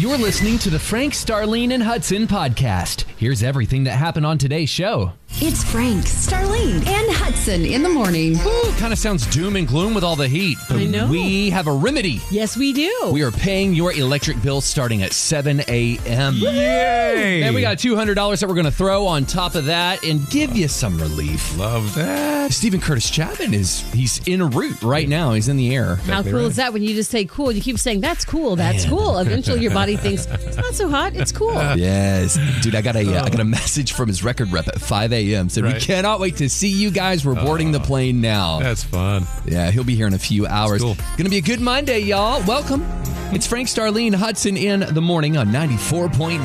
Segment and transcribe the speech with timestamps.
[0.00, 3.04] You're listening to the Frank, Starlene, and Hudson podcast.
[3.18, 5.12] Here's everything that happened on today's show.
[5.34, 8.36] It's Frank, Starlene, and Hudson in the morning.
[8.40, 10.58] Ooh, kind of sounds doom and gloom with all the heat.
[10.68, 11.06] But I know.
[11.08, 12.20] We have a remedy.
[12.30, 13.10] Yes, we do.
[13.10, 16.34] We are paying your electric bill starting at 7 a.m.
[16.34, 17.42] Yay!
[17.42, 20.54] And we got $200 that we're going to throw on top of that and give
[20.54, 21.56] you some relief.
[21.56, 22.52] Love that.
[22.52, 25.32] Steven Curtis Chapman is he's en route right now.
[25.32, 25.94] He's in the air.
[25.96, 26.44] How cool right.
[26.46, 27.50] is that when you just say cool?
[27.50, 29.16] You keep saying that's cool, that's cool.
[29.18, 31.54] Eventually your body thinks it's not so hot, it's cool.
[31.76, 32.74] Yes, dude.
[32.74, 35.19] I got a uh, I got a message from his record rep at 5 a.m.
[35.48, 37.24] Said we cannot wait to see you guys.
[37.24, 38.58] We're boarding the ah, plane now.
[38.58, 39.26] That's fun.
[39.44, 40.82] Yeah, he'll be here in a few hours.
[40.82, 40.96] cool.
[41.16, 42.42] Gonna be a good Monday, y'all.
[42.46, 42.84] Welcome.
[43.32, 46.40] It's Frank Starlene Hudson in the morning on 94.9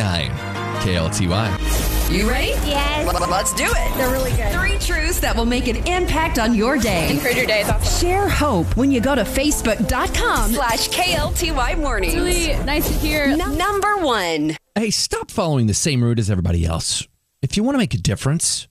[0.82, 1.86] KLTY.
[2.12, 2.50] You ready?
[2.50, 3.06] Yes.
[3.06, 3.98] Well, let's do it.
[3.98, 4.52] They're really good.
[4.52, 7.10] Three truths that will make an impact on your day.
[7.10, 7.64] Improve your day.
[7.64, 8.08] Awesome.
[8.08, 12.14] Share hope when you go to facebook.com slash KLTY mornings.
[12.14, 13.24] It's really nice to hear.
[13.24, 14.56] N- number one.
[14.76, 17.08] Hey, stop following the same route as everybody else.
[17.42, 18.68] If you want to make a difference,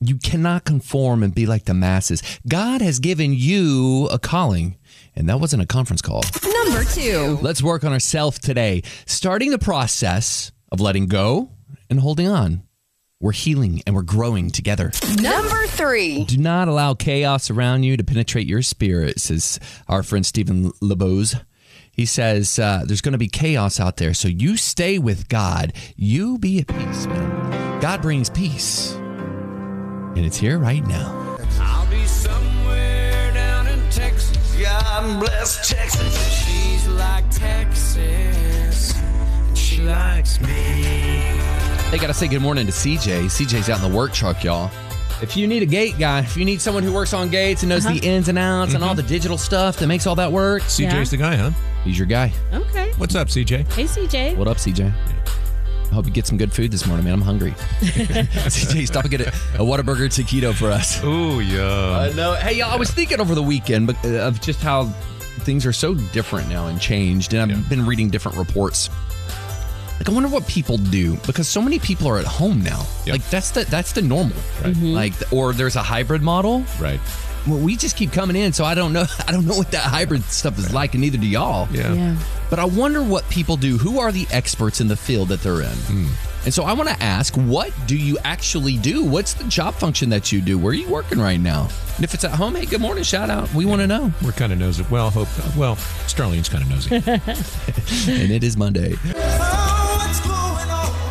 [0.00, 2.22] you cannot conform and be like the masses.
[2.46, 4.76] God has given you a calling,
[5.16, 6.22] and that wasn't a conference call.
[6.42, 7.38] Number two.
[7.42, 11.50] Let's work on ourselves today, starting the process of letting go
[11.90, 12.62] and holding on.
[13.20, 14.92] We're healing and we're growing together.
[15.20, 16.24] Number three.
[16.24, 21.42] Do not allow chaos around you to penetrate your spirit, says our friend Stephen LeBose.
[21.90, 25.72] He says uh, there's going to be chaos out there, so you stay with God.
[25.96, 27.80] You be at peace, man.
[27.80, 28.96] God brings peace,
[30.18, 31.38] and it's here right now.
[31.60, 34.56] I'll be somewhere down in Texas.
[34.60, 36.44] God bless Texas.
[36.44, 41.38] She's like Texas, and she likes me.
[41.92, 43.26] They got to say good morning to CJ.
[43.26, 44.72] CJ's out in the work truck, y'all.
[45.22, 47.70] If you need a gate guy, if you need someone who works on gates and
[47.70, 48.00] knows the uh-huh.
[48.02, 48.96] ins and outs and all mm-hmm.
[48.96, 51.04] the digital stuff that makes all that work, CJ's Yeah.
[51.04, 51.50] the guy, huh?
[51.84, 52.32] he's your guy.
[52.52, 52.92] Okay.
[52.98, 53.72] What's up, CJ?
[53.72, 54.36] Hey CJ.
[54.36, 54.92] What up, CJ?
[55.90, 57.14] I hope you get some good food this morning, man.
[57.14, 57.52] I'm hungry.
[57.80, 61.02] CJ, stop and get a, a Whataburger taquito for us.
[61.02, 61.62] Ooh, yeah.
[61.62, 62.34] Uh, know.
[62.34, 64.84] hey, y'all, I was thinking over the weekend but, uh, of just how
[65.44, 67.68] things are so different now and changed, and I've Yeah.
[67.68, 68.90] been reading different reports.
[69.98, 72.86] Like, I wonder what people do because so many people are at home now.
[73.04, 73.14] Yeah.
[73.14, 74.74] Like, that's the that's the normal, Right.
[74.74, 74.92] Mhm.
[74.94, 76.64] like, or there's a hybrid model.
[76.78, 77.00] right.
[77.46, 79.06] Well, we just keep coming in, so I don't know.
[79.26, 81.66] I don't know what that hybrid stuff is like, and neither do y'all.
[81.72, 81.94] Yeah.
[81.94, 82.16] Yeah.
[82.50, 83.76] But I wonder what people do.
[83.78, 85.68] Who are the experts in the field that they're in?
[85.68, 86.06] Hmm.
[86.44, 89.04] And so I want to ask, what do you actually do?
[89.04, 90.56] What's the job function that you do?
[90.58, 91.68] Where are you working right now?
[91.96, 93.52] And if it's at home, hey, good morning, shout out.
[93.52, 94.12] We want to know.
[94.24, 94.86] We're kind of nosy.
[94.90, 95.28] Well, hope.
[95.56, 95.76] Well,
[96.06, 96.96] Starlene's kind of nosy.
[98.22, 98.94] And it is Monday.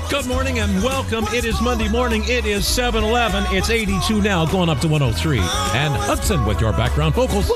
[0.10, 1.26] Good morning and welcome.
[1.34, 2.24] It is Monday morning.
[2.26, 3.44] It is 7 Eleven.
[3.50, 5.38] It's 82 now, going up to 103.
[5.40, 7.52] And Hudson with your background vocals.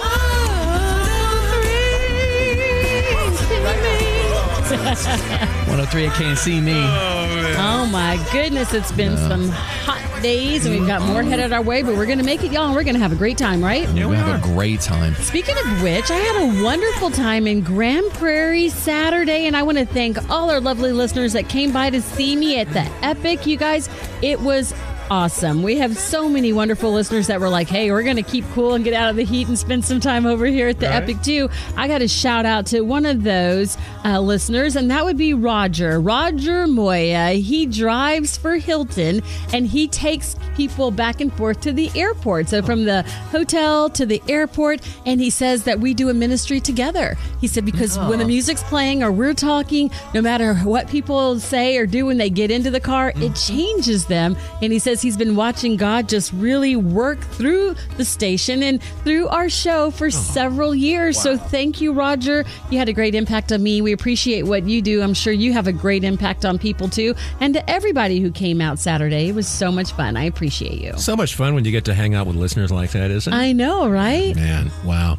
[4.77, 6.73] 103, I can't see me.
[6.75, 11.61] Oh, oh my goodness, it's been some hot days and we've got more headed our
[11.61, 13.89] way, but we're gonna make it, y'all, and we're gonna have a great time, right?
[13.89, 15.15] Yeah, we have a great time.
[15.15, 19.77] Speaking of which, I had a wonderful time in Grand Prairie Saturday, and I want
[19.77, 23.45] to thank all our lovely listeners that came by to see me at the Epic.
[23.45, 23.89] You guys,
[24.21, 24.73] it was
[25.11, 25.61] awesome.
[25.61, 28.75] We have so many wonderful listeners that were like, hey, we're going to keep cool
[28.75, 31.22] and get out of the heat and spend some time over here at the Epic,
[31.22, 31.49] too.
[31.75, 35.33] I got to shout out to one of those uh, listeners, and that would be
[35.33, 36.00] Roger.
[36.00, 37.31] Roger Moya.
[37.31, 39.21] He drives for Hilton,
[39.51, 40.35] and he takes
[40.67, 42.47] people back and forth to the airport.
[42.47, 43.01] So from the
[43.31, 47.17] hotel to the airport, and he says that we do a ministry together.
[47.39, 48.27] He said because when the oh.
[48.27, 52.51] music's playing or we're talking, no matter what people say or do when they get
[52.51, 53.33] into the car, it mm-hmm.
[53.33, 54.38] changes them.
[54.61, 59.29] And he says he's been watching God just really work through the station and through
[59.29, 60.09] our show for oh.
[60.11, 61.19] several years.
[61.19, 62.45] So thank you, Roger.
[62.69, 63.81] You had a great impact on me.
[63.81, 65.01] We appreciate what you do.
[65.01, 67.16] I'm sure you have a great impact on people too.
[67.39, 70.16] And to everybody who came out Saturday, it was so much fun.
[70.16, 70.94] I appreciate you.
[70.97, 73.35] So much fun when you get to hang out with listeners like that, isn't it?
[73.35, 74.35] I know, right?
[74.35, 75.17] Man, wow.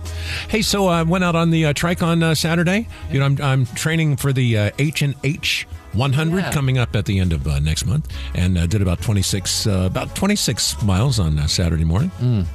[0.48, 2.88] Hey, so I went out on the uh, trike on uh, Saturday.
[3.10, 6.52] You know, I'm, I'm training for the uh, H and H 100 Yeah.
[6.52, 9.82] coming up at the end of uh, next month, and uh, did about 26 uh,
[9.84, 12.10] about 26 miles on uh, Saturday morning.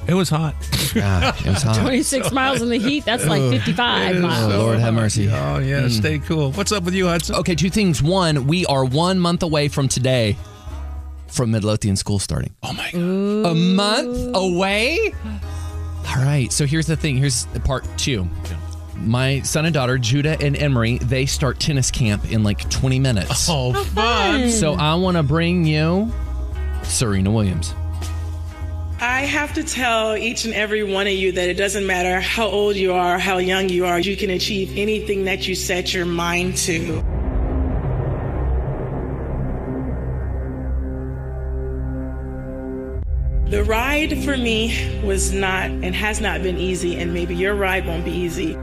[0.08, 0.56] It was hot.
[0.96, 1.76] Ah, it was hot.
[1.80, 4.52] 26 miles in the heat, that's like 55 Oh, miles.
[4.54, 5.28] Lord have mercy.
[5.28, 6.50] Oh yeah, stay cool.
[6.50, 7.36] What's up with you, Hudson?
[7.36, 8.02] Okay, two things.
[8.02, 10.36] One, we are one month away from today
[11.28, 12.54] from Midlothian school starting.
[12.62, 13.50] Oh my god.
[13.50, 15.14] A month away?
[16.08, 16.50] All right.
[16.52, 17.16] So here's the thing.
[17.16, 18.28] Here's part two.
[18.96, 23.46] My son and daughter, Judah and Emery, they start tennis camp in like 20 minutes.
[23.48, 24.50] Oh, fun.
[24.50, 26.12] So I want to bring you
[26.82, 27.74] Serena Williams.
[29.00, 32.48] I have to tell each and every one of you that it doesn't matter how
[32.48, 36.04] old you are, how young you are, you can achieve anything that you set your
[36.04, 37.04] mind to.
[43.50, 47.86] The ride for me was not and has not been easy, and maybe your ride
[47.86, 48.54] won't be easy.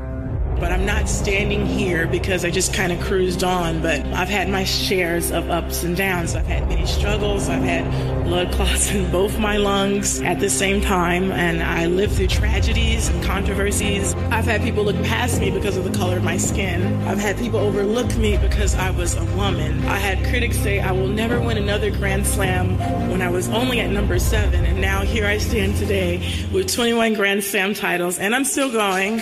[0.60, 3.82] But I'm not standing here because I just kind of cruised on.
[3.82, 6.36] But I've had my shares of ups and downs.
[6.36, 7.50] I've had many struggles.
[7.50, 11.32] I've had blood clots in both my lungs at the same time.
[11.32, 14.14] And I lived through tragedies and controversies.
[14.32, 16.84] I've had people look past me because of the color of my skin.
[17.06, 19.86] I've had people overlook me because I was a woman.
[19.86, 22.78] I had critics say I will never win another Grand Slam
[23.10, 24.66] when I was only at number seven.
[24.66, 29.20] And now here I stand today with 21 Grand Slam titles, and I'm still going.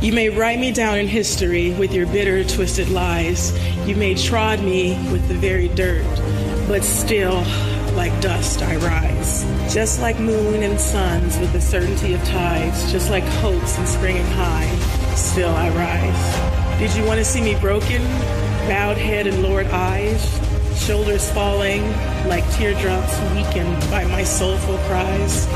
[0.00, 3.52] You may write me down in history with your bitter, twisted lies.
[3.86, 6.06] You may trod me with the very dirt,
[6.66, 7.44] but still,
[7.96, 9.44] like dust, I rise.
[9.70, 14.24] Just like moon and suns with the certainty of tides, just like hopes and springing
[14.28, 14.74] high,
[15.16, 16.78] still I rise.
[16.78, 18.00] Did you want to see me broken,
[18.66, 20.40] bowed head and lowered eyes,
[20.82, 21.82] shoulders falling
[22.26, 25.46] like teardrops weakened by my soulful cries?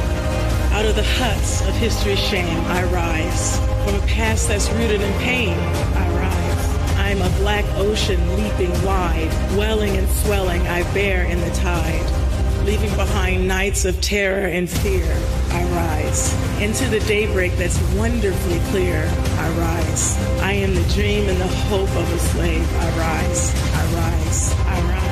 [0.74, 3.60] Out of the huts of history's shame, I rise.
[3.84, 6.98] From a past that's rooted in pain, I rise.
[6.98, 12.66] I'm a black ocean leaping wide, welling and swelling, I bear in the tide.
[12.66, 15.06] Leaving behind nights of terror and fear,
[15.50, 16.34] I rise.
[16.60, 20.18] Into the daybreak that's wonderfully clear, I rise.
[20.40, 23.54] I am the dream and the hope of a slave, I rise.
[23.74, 24.52] I rise.
[24.66, 25.03] I rise.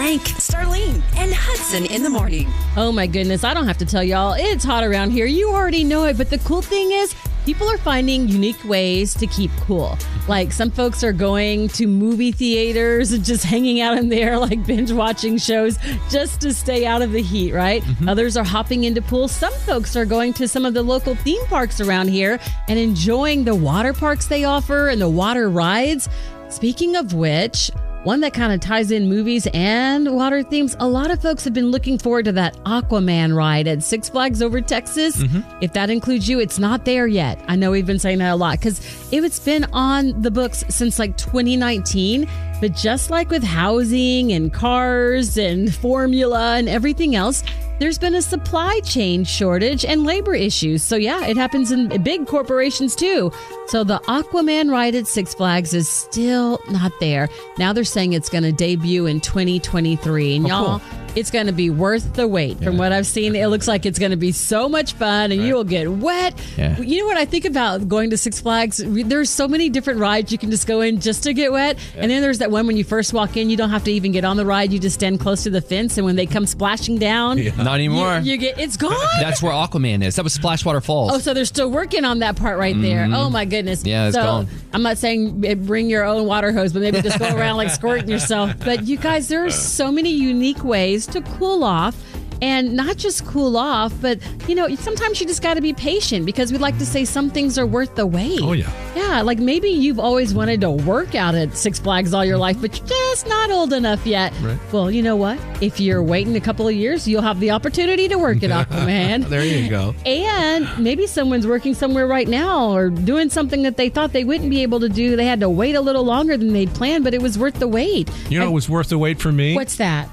[0.00, 2.50] Frank, Starlene, and Hudson in the morning.
[2.74, 4.32] Oh my goodness, I don't have to tell y'all.
[4.32, 5.26] It's hot around here.
[5.26, 6.16] You already know it.
[6.16, 7.14] But the cool thing is,
[7.44, 9.98] people are finding unique ways to keep cool.
[10.26, 14.64] Like some folks are going to movie theaters and just hanging out in there, like
[14.64, 17.82] binge watching shows just to stay out of the heat, right?
[17.82, 18.08] Mm-hmm.
[18.08, 19.32] Others are hopping into pools.
[19.32, 23.44] Some folks are going to some of the local theme parks around here and enjoying
[23.44, 26.08] the water parks they offer and the water rides.
[26.48, 27.70] Speaking of which,
[28.04, 30.74] one that kind of ties in movies and water themes.
[30.80, 34.42] A lot of folks have been looking forward to that Aquaman ride at Six Flags
[34.42, 35.16] over Texas.
[35.16, 35.58] Mm-hmm.
[35.60, 37.42] If that includes you, it's not there yet.
[37.48, 38.80] I know we've been saying that a lot because
[39.12, 42.28] it's been on the books since like 2019.
[42.60, 47.42] But just like with housing and cars and formula and everything else,
[47.80, 50.82] there's been a supply chain shortage and labor issues.
[50.82, 53.32] So, yeah, it happens in big corporations too.
[53.68, 57.28] So, the Aquaman ride at Six Flags is still not there.
[57.58, 60.36] Now they're saying it's going to debut in 2023.
[60.36, 60.82] And oh, y'all,
[61.16, 62.62] it's going to be worth the wait.
[62.62, 65.42] From what I've seen, it looks like it's going to be so much fun and
[65.42, 66.38] you will get wet.
[66.56, 66.78] Yeah.
[66.78, 68.78] You know what I think about going to Six Flags?
[68.84, 71.78] There's so many different rides you can just go in just to get wet.
[71.96, 74.12] And then there's that one when you first walk in, you don't have to even
[74.12, 74.72] get on the ride.
[74.72, 75.96] You just stand close to the fence.
[75.96, 78.18] And when they come splashing down, Not anymore.
[78.18, 78.94] you, you get it's gone.
[79.20, 80.16] That's where Aquaman is.
[80.16, 81.12] That was Splashwater Falls.
[81.12, 83.08] Oh, so they're still working on that part right there.
[83.12, 83.80] Oh my goodness.
[83.80, 83.88] Mm-hmm.
[83.88, 84.48] Yeah, it's so, gone.
[84.72, 87.70] I'm not saying eh, bring your own water hose, but maybe just go around like
[87.70, 88.52] squirting yourself.
[88.64, 91.96] But you guys, there are so many unique ways to cool off.
[92.42, 94.18] And not just cool off, but
[94.48, 97.28] you know, sometimes you just got to be patient because we like to say some
[97.28, 98.40] things are worth the wait.
[98.40, 98.72] Oh, yeah.
[98.96, 102.40] Yeah, like maybe you've always wanted to work out at Six Flags all your mm-hmm.
[102.40, 104.32] life, but you're just not old enough yet.
[104.40, 104.58] Right.
[104.72, 105.38] Well, you know what?
[105.60, 109.20] If you're waiting a couple of years, you'll have the opportunity to work at Aquaman.
[109.30, 109.94] There you go.
[110.06, 114.50] And maybe someone's working somewhere right now or doing something that they thought they wouldn't
[114.50, 115.14] be able to do.
[115.14, 117.68] They had to wait a little longer than they'd planned, but it was worth the
[117.68, 118.10] wait.
[118.28, 119.54] You know, it was worth the wait for me.
[119.54, 120.08] What's that?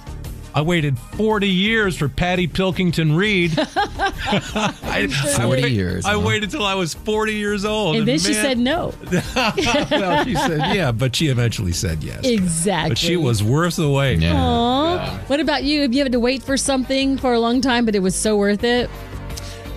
[0.58, 3.54] I waited 40 years for Patty Pilkington Reed.
[3.60, 5.06] I,
[5.38, 6.20] 40 years, I huh?
[6.22, 7.98] waited till I was 40 years old.
[7.98, 8.92] And then she said no.
[9.36, 12.26] well, she said yeah, but she eventually said yes.
[12.26, 12.90] Exactly.
[12.90, 14.18] But she was worth the wait.
[14.18, 14.34] Yeah.
[14.36, 15.20] Aw.
[15.28, 15.82] What about you?
[15.84, 18.36] Have you had to wait for something for a long time, but it was so
[18.36, 18.90] worth it?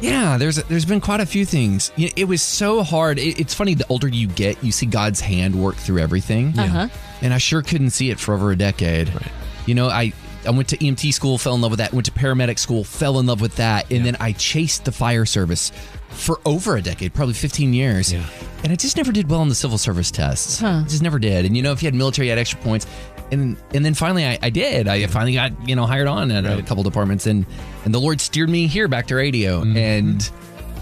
[0.01, 1.93] Yeah, there's there's been quite a few things.
[1.99, 3.19] It was so hard.
[3.19, 3.75] It- it's funny.
[3.75, 6.59] The older you get, you see God's hand work through everything.
[6.59, 6.89] Uh-huh.
[7.21, 9.13] And I sure couldn't see it for over a decade.
[9.13, 9.29] Right.
[9.67, 10.15] You know, I
[10.47, 11.93] I went to EMT school, fell in love with that.
[11.93, 15.27] Went to paramedic school, fell in love with that, and then I chased the fire
[15.27, 15.71] service
[16.09, 18.13] for over a decade, probably 15 years.
[18.13, 18.25] Yeah.
[18.63, 20.61] And I just never did well on the civil service tests.
[20.61, 20.83] Huh.
[20.85, 21.45] Just never did.
[21.45, 22.87] And you know, if you had military, you had extra points.
[23.33, 24.89] And and then finally, I, I did.
[24.89, 27.47] I finally got you know hired on at a couple departments, and
[27.85, 29.61] and the Lord steered me here back to radio.
[29.61, 29.77] Mm-hmm.
[29.77, 30.31] And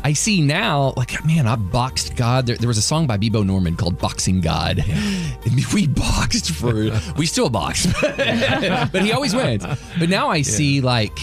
[0.04, 2.46] I see now, like man, I boxed God.
[2.46, 6.90] There, there was a song by Bebo Norman called "Boxing God," and we boxed for.
[7.16, 9.64] we still box, but he always wins.
[9.98, 11.18] But now I see like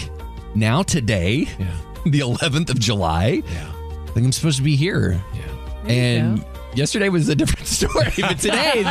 [0.54, 1.76] now today, Yeah.
[2.04, 3.42] the 11th of July.
[3.48, 3.72] Yeah.
[4.04, 5.20] I think I'm supposed to be here.
[5.34, 5.90] Yeah.
[5.92, 6.46] And go.
[6.76, 8.82] Yesterday was a different story, but today,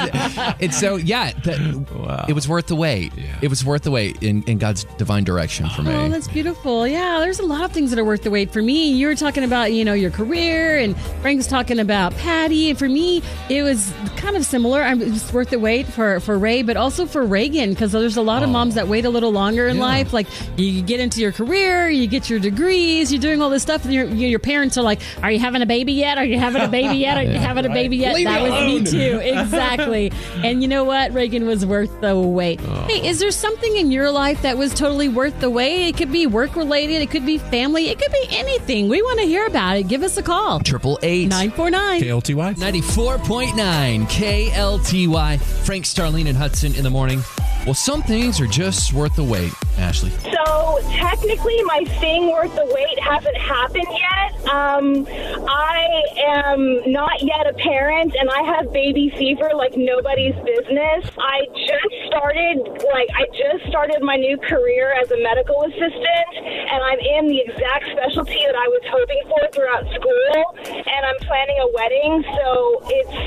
[0.60, 1.32] it's so yeah.
[1.32, 3.14] The, It was worth the wait.
[3.44, 5.94] It was worth the wait in, in God's divine direction for me.
[5.94, 6.88] Oh, that's beautiful.
[6.88, 8.52] Yeah, there's a lot of things that are worth the wait.
[8.52, 12.72] For me, you were talking about, you know, your career, and Frank's talking about Patty.
[12.72, 14.82] And for me, it was kind of similar.
[14.82, 18.24] I was worth the wait for, for Ray, but also for Reagan, because there's a
[18.24, 18.54] lot of oh.
[18.54, 20.12] moms that wait a little longer in life.
[20.12, 20.28] Like,
[20.58, 23.94] you get into your career, you get your degrees, you're doing all this stuff, and
[23.94, 26.18] your, your parents are like, Are you having a baby yet?
[26.18, 27.18] Are you having a baby yet?
[27.18, 28.16] Are you having a baby yet?
[28.16, 29.20] Leave me that was me too.
[29.46, 30.12] Exactly.
[30.44, 31.14] and you know what?
[31.14, 32.60] Reagan was worth the wait.
[32.64, 32.86] Oh.
[32.90, 35.90] Hey, is there something in your life that was totally worth the wait?
[35.90, 38.90] It could be work related, it could be family, it could be anything.
[38.90, 39.84] We want to hear about it.
[39.88, 40.60] Give us a call.
[40.60, 41.30] Triple eight.
[41.30, 42.02] 949.
[42.02, 42.56] KLTY.
[42.56, 45.42] 94.9 KLTY.
[45.66, 47.22] Frank, Starlene, and Hudson in the morning.
[47.66, 50.12] Well, some things are just worth the wait, Ashley.
[50.12, 54.46] So technically, my thing worth the wait hasn't happened yet.
[54.46, 55.08] Um,
[55.50, 61.10] I am not yet a parent, and I have baby fever like nobody's business.
[61.18, 62.62] I just started,
[62.94, 67.42] like, I just started my new career as a medical assistant, and I'm in the
[67.50, 70.86] exact specialty that I was hoping for throughout school.
[70.86, 73.25] And I'm planning a wedding, so it's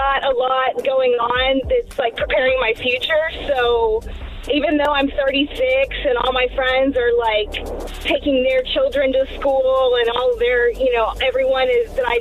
[0.00, 3.28] got a lot going on that's like preparing my future.
[3.46, 4.00] So
[4.50, 7.52] even though I'm 36 and all my friends are like
[8.00, 12.16] taking their children to school and all their, you know, everyone is that I,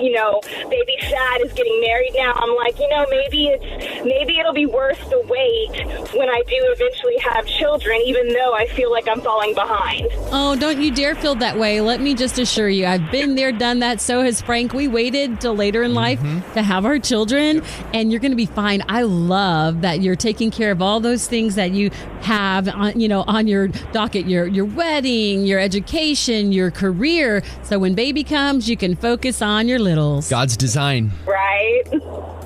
[0.00, 2.34] you know, baby sad is getting married now.
[2.36, 6.56] I'm like, you know, maybe it's maybe it'll be worth the wait when I do
[6.58, 10.08] eventually have children, even though I feel like I'm falling behind.
[10.30, 11.80] Oh, don't you dare feel that way.
[11.80, 14.00] Let me just assure you, I've been there, done that.
[14.00, 14.72] So has Frank.
[14.72, 16.52] We waited till later in life mm-hmm.
[16.54, 18.82] to have our children, and you're going to be fine.
[18.88, 21.90] I love that you're taking care of all those things that you
[22.22, 27.42] have on, you know, on your docket, your your wedding, your education, your career.
[27.62, 30.28] So when baby comes, you can focus on your littles.
[30.28, 31.12] God's design.
[31.26, 31.82] Right?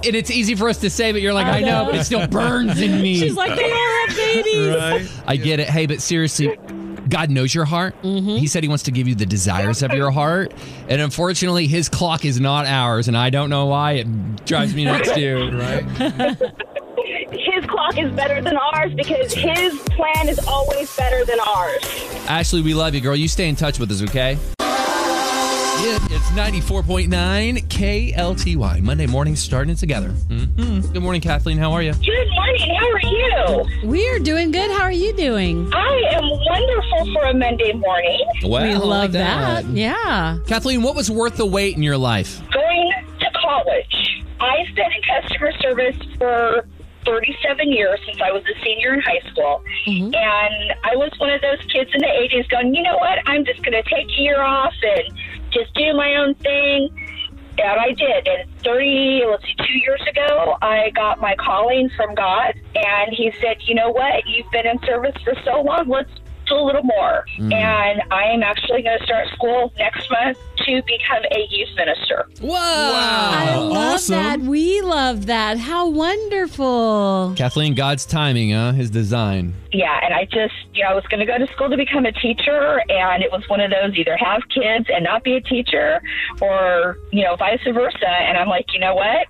[0.06, 1.90] And it's easy for us to say, but you're like, I, I know, know.
[1.90, 3.18] but it still burns in me.
[3.18, 5.20] She's like, they all have babies.
[5.26, 5.68] I get it.
[5.68, 6.56] Hey, but seriously,
[7.08, 8.00] God knows your heart.
[8.02, 8.36] Mm-hmm.
[8.36, 10.54] He said He wants to give you the desires of your heart.
[10.88, 13.08] And unfortunately, His clock is not ours.
[13.08, 13.92] And I don't know why.
[13.92, 15.50] It drives me nuts too.
[15.56, 15.84] Right?
[17.30, 21.82] His clock is better than ours because his plan is always better than ours.
[22.28, 23.16] Ashley, we love you, girl.
[23.16, 24.38] You stay in touch with us, okay?
[25.78, 28.80] Yeah, it's 94.9 KLTY.
[28.82, 30.08] Monday morning starting together.
[30.08, 31.58] hmm Good morning, Kathleen.
[31.58, 31.92] How are you?
[31.92, 32.74] Good morning.
[32.74, 33.00] How are
[33.82, 33.88] you?
[33.88, 34.70] We are doing good.
[34.70, 35.70] How are you doing?
[35.72, 38.20] I am wonderful for a Monday morning.
[38.42, 39.64] Well, we I love like that.
[39.66, 40.38] Yeah.
[40.46, 42.40] Kathleen, what was worth the wait in your life?
[42.52, 44.24] Going to college.
[44.40, 46.66] I've been in customer service for
[47.04, 49.62] 37 years since I was a senior in high school.
[49.86, 50.14] And
[50.82, 53.18] I was one of those kids in the 80s going, you know what?
[53.26, 55.16] I'm just going to take a year off and
[55.56, 56.90] just do my own thing.
[57.58, 58.28] And I did.
[58.28, 62.54] And 30, let's see, two years ago, I got my calling from God.
[62.74, 64.26] And He said, you know what?
[64.26, 65.88] You've been in service for so long.
[65.88, 66.10] Let's
[66.46, 67.24] do a little more.
[67.38, 67.54] Mm.
[67.54, 72.28] And I am actually going to start school next month to become a youth minister.
[72.40, 72.54] Whoa!
[72.56, 74.14] I love awesome.
[74.14, 74.40] that.
[74.40, 75.58] We love that.
[75.58, 77.34] How wonderful.
[77.36, 78.72] Kathleen, God's timing, huh?
[78.72, 79.54] His design.
[79.72, 82.06] Yeah, and I just, you know, I was going to go to school to become
[82.06, 85.40] a teacher, and it was one of those either have kids and not be a
[85.40, 86.00] teacher,
[86.40, 88.08] or, you know, vice versa.
[88.08, 89.26] And I'm like, you know what?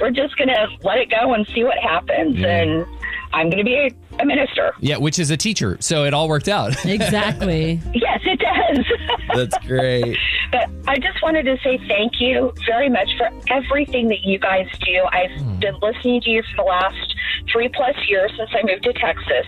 [0.00, 2.42] We're just going to let it go and see what happens.
[2.42, 2.86] And
[3.32, 4.72] I'm going to be a, a minister.
[4.80, 5.76] Yeah, which is a teacher.
[5.80, 6.74] So it all worked out.
[6.96, 7.80] Exactly.
[7.92, 8.86] Yes, it does.
[9.34, 10.16] That's great.
[10.50, 14.66] But I just wanted to say thank you very much for everything that you guys
[14.84, 15.04] do.
[15.12, 15.58] I've hmm.
[15.58, 17.14] been listening to you for the last
[17.52, 19.46] three plus years since I moved to Texas.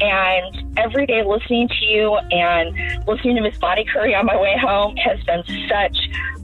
[0.00, 4.56] And every day listening to you and listening to Miss Bonnie Curry on my way
[4.60, 5.96] home has been such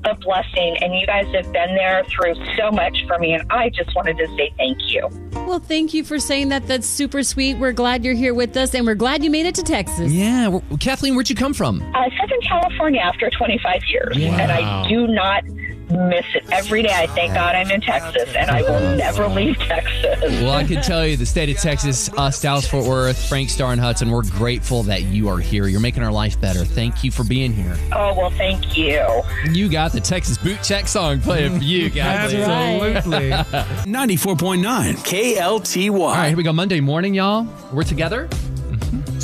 [0.04, 0.76] a blessing.
[0.82, 3.32] And you guys have been there through so much for me.
[3.32, 5.08] And I just wanted to say thank you.
[5.32, 6.66] well, thank you for saying that.
[6.66, 7.56] That's super sweet.
[7.58, 10.12] We're glad you're here with us, and we're glad you made it to Texas.
[10.12, 10.48] Yeah.
[10.48, 11.80] well, Kathleen, where'd you come from?
[11.94, 15.42] uh, Southern California after 25 years, and I do not
[15.90, 16.92] miss it every day.
[16.92, 20.20] I thank God I'm in Texas, and I will never leave Texas.
[20.42, 23.50] Well, I can tell you, the state of Texas, uh, us, Dallas, Fort Worth, Frank
[23.50, 25.66] Star and Hudson, we're grateful that you are here.
[25.66, 26.64] You're making our life better.
[26.64, 27.76] Thank you for being here.
[27.92, 29.04] Oh well, thank you.
[29.50, 32.34] You got the Texas Boot Check song playing for you, guys.
[32.34, 33.30] Absolutely.
[33.92, 35.90] 94.9 KLTY.
[36.00, 36.52] All right, here we go.
[36.52, 37.46] Monday morning, y'all.
[37.72, 38.28] We're together.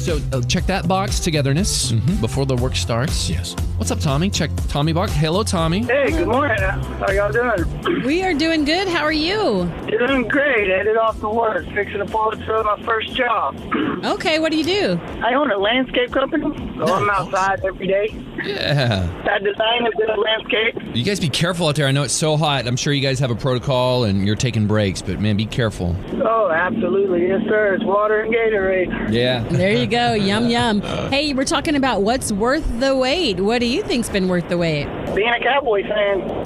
[0.02, 3.30] So uh, check that box, togetherness, before the work starts.
[3.30, 3.54] Yes.
[3.76, 4.30] What's up, Tommy?
[4.30, 5.12] Check Tommy box.
[5.12, 5.84] Hello, Tommy.
[5.84, 6.58] Hey, good morning.
[6.58, 8.02] How y'all doing?
[8.02, 8.88] We are doing good.
[8.88, 9.70] How are you?
[9.86, 10.68] Doing great.
[10.68, 13.56] Headed off to work, fixing to pull it through my first job.
[14.04, 15.00] Okay, what do you do?
[15.22, 18.08] I own a landscape company, so I'm outside every day.
[18.44, 19.22] Yeah.
[19.24, 20.96] That design is in the landscape.
[20.96, 21.86] You guys be careful out there.
[21.86, 22.66] I know it's so hot.
[22.66, 25.96] I'm sure you guys have a protocol and you're taking breaks, but man, be careful.
[26.24, 27.28] Oh, absolutely.
[27.28, 27.74] Yes, sir.
[27.74, 29.12] It's water and Gatorade.
[29.12, 29.44] Yeah.
[29.48, 30.14] There you go.
[30.14, 30.80] Yum, yum.
[30.82, 33.40] Hey, we're talking about what's worth the wait.
[33.40, 34.86] What do you think's been worth the wait?
[35.14, 36.20] Being a Cowboy fan.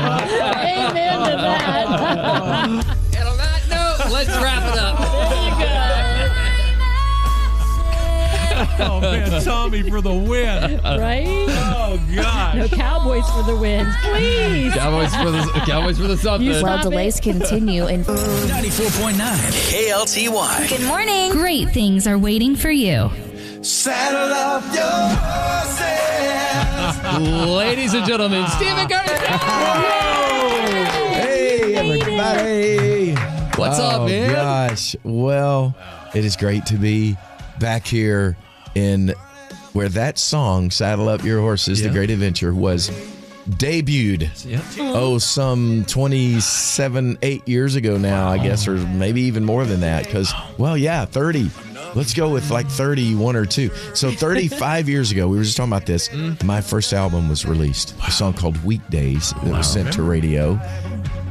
[0.00, 1.86] Amen to that.
[3.16, 5.46] and on that note, let's wrap it up.
[8.80, 10.80] Oh man, Tommy for the win.
[10.82, 11.46] Right?
[11.48, 12.56] Oh gosh.
[12.56, 13.86] No Cowboys for the win.
[14.02, 14.74] Please.
[14.74, 16.46] Cowboys for the Cowboys for the something.
[16.46, 16.90] You Well, Stop it.
[16.90, 19.14] delays continue in 94.9
[19.70, 20.68] KLTY.
[20.68, 21.30] Good morning.
[21.32, 23.10] Great things are waiting for you.
[23.62, 24.84] Saddle up your
[27.20, 27.50] horses.
[27.50, 29.18] Ladies and gentlemen, Steven Curtis.
[31.14, 33.14] Hey, everybody.
[33.58, 34.32] What's up, oh, man?
[34.32, 34.96] Gosh.
[35.02, 35.74] Well,
[36.14, 37.16] it is great to be
[37.58, 38.36] back here
[38.74, 39.14] in
[39.72, 41.88] where that song, Saddle Up Your Horses, Yeah.
[41.88, 42.90] The Great Adventure, was
[43.48, 44.30] debuted.
[44.78, 50.04] Oh, some 27, 8 years ago now, I guess, or maybe even more than that.
[50.04, 51.50] Because, well, yeah, 30.
[51.94, 53.70] Let's go with like 31 or two.
[53.94, 56.08] So, 35 years ago, we were just talking about this.
[56.08, 56.42] Mm.
[56.44, 60.60] My first album was released, a song called Weak Days that was sent to radio.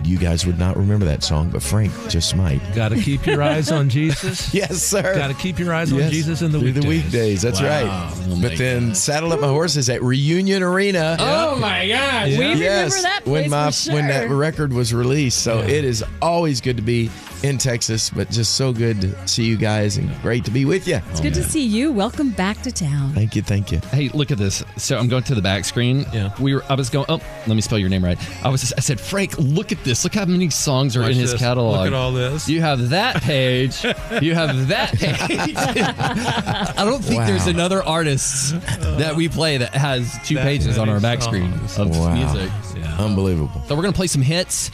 [0.03, 2.61] You guys would not remember that song, but Frank just might.
[2.73, 4.53] Got to keep your eyes on Jesus.
[4.59, 5.13] Yes, sir.
[5.15, 6.83] Got to keep your eyes on Jesus in the through weekdays.
[6.83, 7.41] the weekdays.
[7.41, 7.67] That's Wow.
[7.67, 8.13] right.
[8.29, 11.17] Oh, but then Saddle Up My Horses at Reunion Arena.
[11.19, 11.89] Oh my gosh.
[11.89, 12.25] Yeah.
[12.25, 15.39] We remember yes, that place when my for when that record was released.
[15.43, 15.67] So Yeah.
[15.67, 17.09] it is always good to be
[17.43, 20.87] in Texas, but just so good to see you guys and great to be with
[20.87, 20.99] you.
[21.09, 21.91] It's good to see you.
[21.91, 23.13] Welcome back to town.
[23.13, 23.79] Thank you, thank you.
[23.91, 24.63] Hey, look at this.
[24.77, 26.05] So I'm going to the back screen.
[26.13, 26.33] Yeah.
[26.39, 26.63] We were.
[26.69, 27.05] I was going.
[27.07, 28.17] Oh, let me spell your name right.
[28.45, 28.73] I was.
[28.73, 30.03] I said, Frank, look at this.
[30.03, 31.39] Look how many songs are Watch in his this.
[31.39, 31.77] catalog.
[31.77, 32.49] Look at all this.
[32.49, 33.83] You have that page.
[34.21, 35.55] you have that page.
[35.57, 37.27] I don't think Wow.
[37.27, 38.59] there's another artist
[38.97, 42.13] that we play that has two That pages on our back screen of Wow.
[42.15, 42.51] music.
[42.75, 42.97] Yeah.
[42.99, 43.61] Unbelievable.
[43.67, 44.71] So we're gonna play some hits.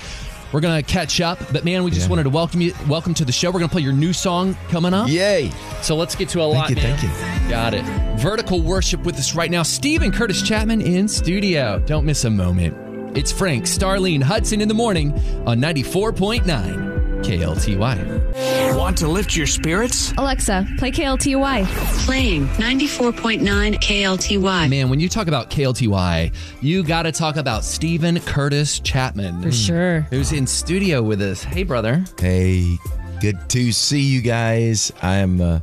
[0.55, 2.11] We're gonna catch up, but man, we just Yeah.
[2.11, 2.73] wanted to welcome you.
[2.87, 3.51] Welcome to the show.
[3.51, 5.09] We're gonna play your new song coming up.
[5.09, 5.51] Yay.
[5.81, 6.69] So let's get to a lot.
[6.69, 7.09] you, thank you.
[7.49, 7.83] Got it.
[8.19, 9.63] Vertical worship with us right now.
[9.63, 11.83] Steven Curtis Chapman in studio.
[11.85, 12.73] Don't miss a moment.
[13.17, 15.13] It's Frank, Starlene, Hudson in the morning
[15.45, 16.94] on 94.9
[17.25, 18.75] KLTY.
[18.77, 20.11] Want to lift your spirits?
[20.13, 21.65] Alexa, play KLTY.
[22.05, 23.41] Playing 94.9
[23.81, 24.69] KLTY.
[24.69, 29.41] Man, when you talk about KLTY, you got to talk about Steven Curtis Chapman.
[29.41, 30.01] For sure.
[30.11, 31.43] Who's in studio with us.
[31.43, 32.03] Hey, brother.
[32.19, 32.77] Hey,
[33.21, 34.91] good to see you guys.
[35.01, 35.61] I am, uh,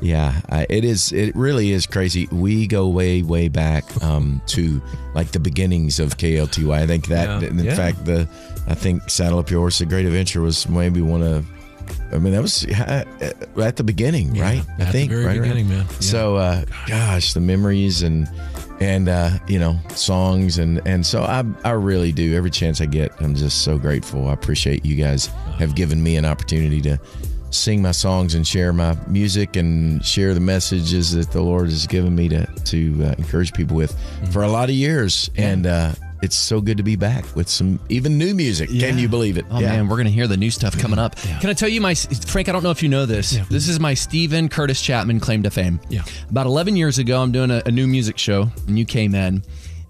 [0.00, 1.12] yeah, I, it is.
[1.12, 2.26] It really is crazy.
[2.32, 4.80] We go way, way back um, to
[5.14, 6.72] like the beginnings of KLTY.
[6.74, 7.48] I think that, Yeah.
[7.48, 7.74] in Yeah.
[7.74, 8.26] fact, the
[8.68, 11.46] I think Saddle Up Your Horse, The Great Adventure was maybe one of.
[12.12, 14.62] I mean, that was at the beginning, right?
[14.78, 15.84] I think very right around- beginning, man.
[15.88, 16.00] Yeah.
[16.00, 18.28] So, uh, gosh, the memories and
[18.80, 22.86] and uh, you know songs and and so I I really do every chance I
[22.86, 23.12] get.
[23.20, 24.28] I'm just so grateful.
[24.28, 25.26] I appreciate you guys
[25.58, 26.98] have given me an opportunity to
[27.50, 31.86] sing my songs and share my music and share the messages that the Lord has
[31.86, 34.32] given me to to uh, encourage people with Mm-hmm.
[34.32, 35.30] for a lot of years.
[35.36, 35.92] And uh,
[36.26, 38.68] it's so good to be back with some even new music.
[38.68, 39.46] Can you believe it?
[39.50, 41.16] Oh man, we're gonna hear the new stuff coming up.
[41.16, 42.48] Can I tell you my Frank?
[42.48, 43.38] I don't know if you know this.
[43.48, 45.80] This is my Steven Curtis Chapman claim to fame.
[45.88, 46.02] Yeah.
[46.28, 49.42] About 11 years ago, I'm doing a, a new music show, and you came in,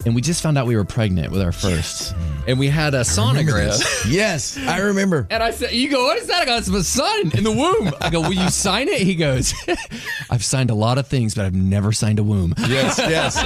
[0.06, 2.14] and we just found out we were pregnant with our first,
[2.46, 3.76] and we had a sonogram.
[4.08, 5.26] yes, I remember.
[5.30, 7.50] And I said, "You go, what is that?" I go, "It's my son in the
[7.50, 9.52] womb." I go, "Will you sign it?" He goes,
[10.30, 13.36] "I've signed a lot of things, but I've never signed a womb." Yes, yes.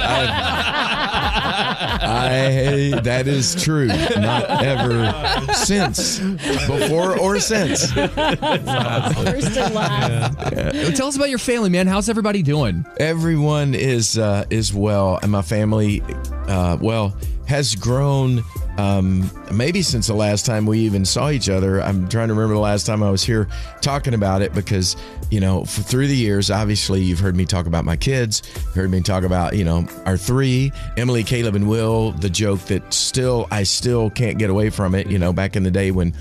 [2.03, 3.87] I that is true.
[3.87, 7.91] Not ever since, before or since.
[7.91, 10.95] First and last.
[10.95, 11.87] Tell us about your family, man.
[11.87, 12.85] How's everybody doing?
[12.97, 16.03] Everyone is uh, is well, and my family,
[16.51, 17.15] uh, well,
[17.47, 18.43] has grown.
[18.77, 21.81] Um, maybe since the last time we even saw each other.
[21.81, 23.47] I'm trying to remember the last time I was here
[23.81, 24.95] talking about it because
[25.29, 28.41] you know for, through the years, obviously you've heard me talk about my kids,
[28.73, 32.11] heard me talk about you know our three, Emily, Caleb, and Will.
[32.11, 35.07] The joke that still I still can't get away from it.
[35.07, 36.13] You know, back in the day when.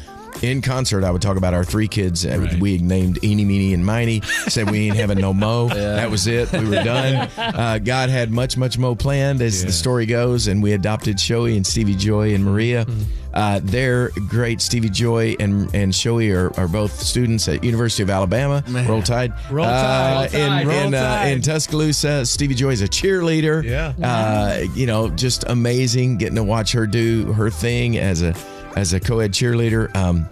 [0.43, 2.25] In concert, I would talk about our three kids.
[2.25, 4.23] uh, We named Eeny, Meeny, and Miny.
[4.49, 5.69] Said we ain't having no mo.
[6.01, 6.51] That was it.
[6.53, 7.29] We were done.
[7.61, 11.57] Uh, God had much, much mo planned, as the story goes, and we adopted Shaoey
[11.57, 12.87] and Stevey Joy and Maria.
[13.35, 14.61] Uh, they're great.
[14.61, 18.65] Stevey Joy and and Shaoey are, are both students at University of Alabama.
[18.89, 19.33] Roll Tide.
[19.51, 20.35] Roll Tide.
[20.35, 20.63] Uh, Roll in Tide.
[20.63, 21.33] in, Roll uh, Tide.
[21.33, 23.63] in Tuscaloosa, Stevey Joy is a cheerleader.
[23.63, 23.93] Yeah.
[24.03, 28.33] Uh, you know, just amazing getting to watch her do her thing as a
[28.77, 29.95] as a co-ed cheerleader.
[29.97, 30.29] Um,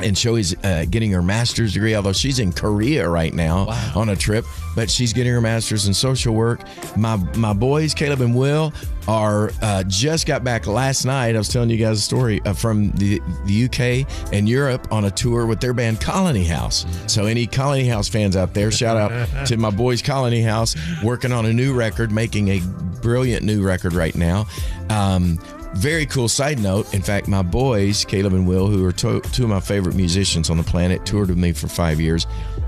[0.00, 4.16] and Joey's uh, getting her master's degree, although she's in Korea right now on a
[4.16, 4.44] trip.
[4.74, 6.60] But she's getting her master's in social work.
[6.96, 8.72] My my boys, Caleb and Will,
[9.06, 11.34] are uh, just got back last night.
[11.34, 15.04] I was telling you guys a story uh, from the, the UK and Europe on
[15.04, 16.86] a tour with their band Colony House.
[17.06, 21.32] So any Colony House fans out there, shout out to my boys Colony House, working
[21.32, 22.60] on a new record, making a
[23.00, 24.46] brilliant new record right now.
[24.90, 25.38] Um,
[25.76, 26.92] very cool side note.
[26.94, 30.50] In fact, my boys, Caleb and Will, who are to- two of my favorite musicians
[30.50, 32.26] on the planet, toured with me for five years.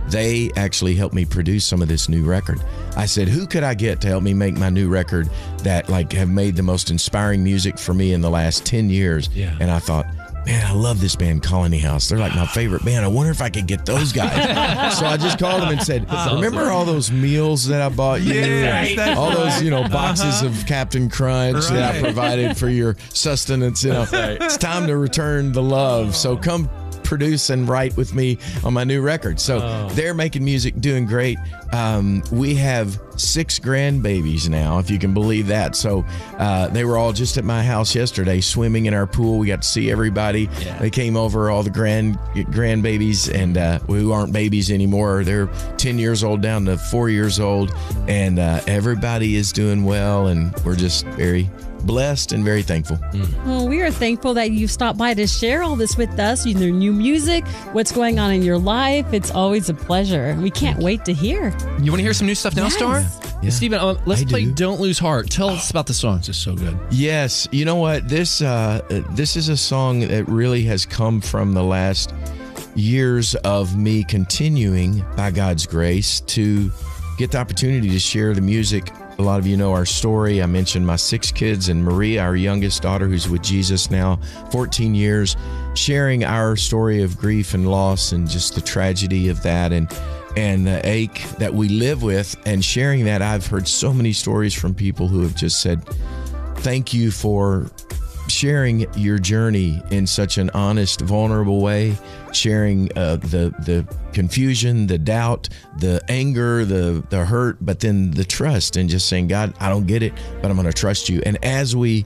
[0.08, 2.60] They actually helped me produce some of this new record.
[2.96, 5.28] I said, "Who could I get to help me make my new record
[5.64, 9.28] that like have made the most inspiring music for me in the last ten years?"
[9.34, 9.56] Yeah.
[9.58, 10.06] And I thought,
[10.46, 12.08] man, I love this band, Colony House.
[12.08, 13.04] They're like my favorite band.
[13.04, 14.96] I wonder if I could get those guys.
[14.98, 18.32] so I just called them and said, remember all those meals that I bought you?
[18.34, 20.46] Yes, that's all those, you know, boxes Uh-huh.
[20.46, 23.84] of Captain Crunch that I provided for your sustenance.
[23.84, 24.38] You know, Right.
[24.40, 26.14] it's time to return the love.
[26.16, 26.70] So come
[27.02, 29.38] produce and write with me on my new record.
[29.40, 29.88] So Oh.
[29.94, 31.38] they're making music, doing great.
[31.72, 35.76] Um, we have six grandbabies now, if you can believe that.
[35.76, 36.04] So
[36.38, 39.38] uh, they were all just at my house yesterday, swimming in our pool.
[39.38, 40.46] We got to see everybody.
[40.80, 45.24] They came over, all the grand grandbabies, and uh, who aren't babies anymore.
[45.24, 47.74] They're ten years old down to four years old,
[48.08, 51.48] and uh, everybody is doing well, and we're just very
[51.82, 52.98] blessed and very thankful.
[53.44, 56.70] Well, we are thankful that you stopped by to share all this with us, your
[56.70, 59.12] new music, what's going on in your life.
[59.12, 60.36] It's always a pleasure.
[60.40, 61.56] We can't wait to hear.
[61.80, 62.74] You want to hear some new stuff now, Yes.
[62.74, 63.04] Star?
[63.50, 64.52] Steven, uh, let's I play do.
[64.52, 65.30] Don't Lose Heart.
[65.30, 66.18] Tell us about the song.
[66.18, 66.76] It's so good.
[66.90, 68.08] Yes, you know what?
[68.08, 72.12] This uh, uh, this is a song that really has come from the last
[72.74, 76.72] years of me continuing by God's grace to
[77.18, 78.90] get the opportunity to share the music.
[79.18, 80.42] A lot of you know our story.
[80.42, 84.18] I mentioned my six kids and Maria, our youngest daughter, who's with Jesus now,
[84.50, 85.36] 14 years,
[85.74, 89.90] sharing our story of grief and loss and just the tragedy of that and
[90.36, 93.22] and the ache that we live with and sharing that.
[93.22, 95.82] I've heard so many stories from people who have just said,
[96.56, 97.70] thank you for
[98.28, 101.96] sharing your journey in such an honest, vulnerable way,
[102.32, 108.24] sharing uh, the the confusion, the doubt, the anger, the the hurt, but then the
[108.24, 110.12] trust, and just saying, God, I don't get it,
[110.42, 111.22] but I'm going to trust you.
[111.24, 112.04] And as we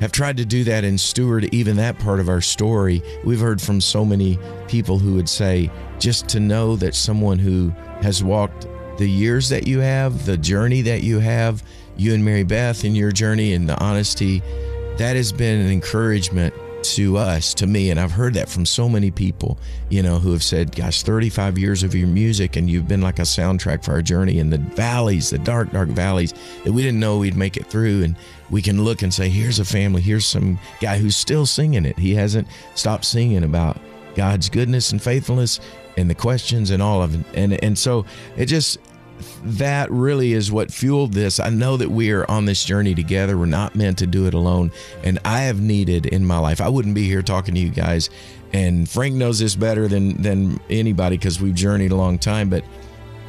[0.00, 3.60] have tried to do that and steward even that part of our story, we've heard
[3.60, 7.70] from so many people who would say, just to know that someone who
[8.02, 8.66] has walked
[8.98, 11.62] the years that you have, the journey that you have,
[11.96, 14.42] you and Mary Beth in your journey and the honesty,
[14.98, 16.54] that has been an encouragement
[16.94, 17.90] to us, to me.
[17.90, 21.58] And I've heard that from so many people, you know, who have said, gosh, 35
[21.58, 24.58] years of your music and you've been like a soundtrack for our journey in the
[24.58, 26.32] valleys, the dark, dark valleys
[26.64, 28.04] that we didn't know we'd make it through.
[28.04, 28.16] And
[28.50, 31.98] we can look and say, here's a family, here's some guy who's still singing it.
[31.98, 33.78] He hasn't stopped singing about
[34.14, 35.60] God's goodness and faithfulness
[35.96, 37.26] and the questions and all of it.
[37.34, 38.06] And and so
[38.36, 38.78] it just
[39.44, 41.40] that really is what fueled this.
[41.40, 43.36] I know that we are on this journey together.
[43.36, 44.72] We're not meant to do it alone.
[45.02, 48.10] And I have needed in my life, I wouldn't be here talking to you guys.
[48.52, 52.48] And Frank knows this better than than anybody because we've journeyed a long time.
[52.48, 52.64] But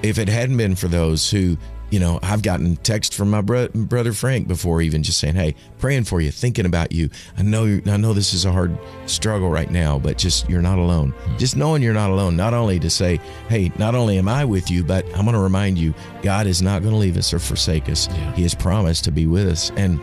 [0.04, 1.58] if it hadn't been for those who,
[1.90, 5.56] you know, I've gotten text from my bro- brother Frank before, even just saying, "Hey,
[5.80, 7.10] praying for you, thinking about you.
[7.38, 10.62] I know, you I know this is a hard struggle right now, but just you're
[10.62, 11.14] not alone.
[11.38, 12.36] Just knowing you're not alone.
[12.36, 15.40] Not only to say, "Hey, not only am I with you, but I'm going to
[15.40, 18.10] remind you, God is not going to leave us or forsake us.
[18.36, 20.00] He has promised to be with us." And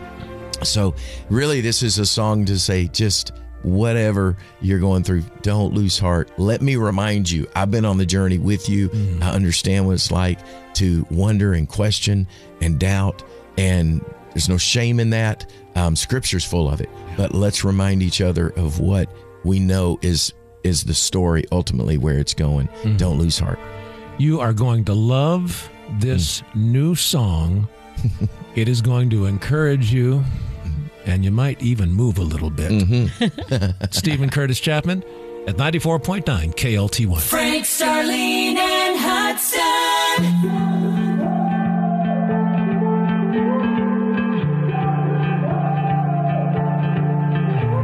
[0.63, 0.95] so,
[1.29, 3.31] really, this is a song to say, just
[3.65, 6.31] whatever you're going through, don't lose heart.
[6.37, 8.89] Let me remind you, I've been on the journey with you.
[8.89, 9.23] Mm-hmm.
[9.23, 10.39] I understand what it's like
[10.75, 12.27] to wonder and question
[12.61, 13.23] and doubt.
[13.57, 15.51] And there's no shame in that.
[15.75, 16.89] Um, scripture's full of it.
[17.17, 19.09] But let's remind each other of what
[19.43, 22.67] we know is is the story ultimately where it's going.
[22.67, 22.97] Mm-hmm.
[22.97, 23.59] Don't lose heart.
[24.17, 26.55] You are going to love this mm.
[26.55, 27.67] new song.
[28.55, 30.23] it is going to encourage you,
[31.05, 32.71] and you might even move a little bit.
[32.71, 33.83] Mm-hmm.
[33.91, 35.03] Steven Curtis Chapman
[35.47, 36.23] at 94.9
[36.55, 37.21] KLTY.
[37.21, 40.65] Frank, Starlene, and Hudson.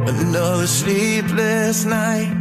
[0.08, 2.38] Another sleepless night.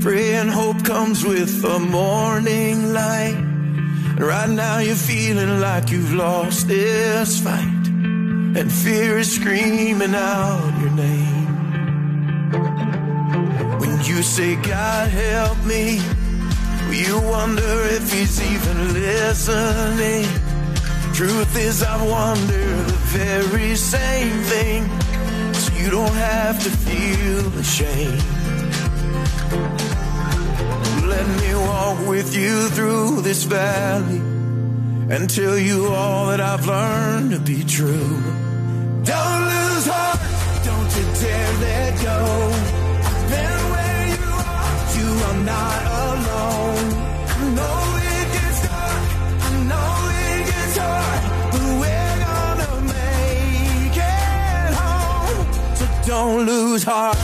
[0.00, 3.34] Pray and hope comes with the morning light.
[3.36, 7.83] And right now you're feeling like you've lost this fight.
[8.56, 11.46] And fear is screaming out your name.
[13.80, 16.00] When you say, God help me,
[16.92, 20.26] you wonder if he's even listening.
[21.14, 24.88] Truth is, I wonder the very same thing.
[25.54, 28.22] So you don't have to feel ashamed.
[31.08, 34.22] Let me walk with you through this valley
[35.10, 38.33] and tell you all that I've learned to be true.
[39.04, 40.18] Don't lose heart,
[40.64, 42.18] don't you dare let go.
[43.72, 46.88] Where you are, you are not alone.
[47.28, 49.02] I know it gets dark,
[49.44, 49.92] I know
[50.24, 51.20] it gets hard,
[51.52, 55.46] but we're gonna make it home.
[55.78, 57.18] So don't lose heart.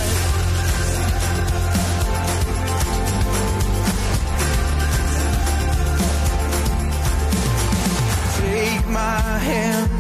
[8.37, 10.00] Take my hand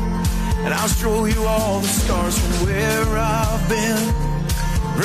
[0.64, 4.30] and I'll show you all the stars from where I've been.